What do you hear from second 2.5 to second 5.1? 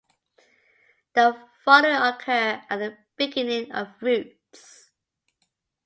at the beginnings of roots.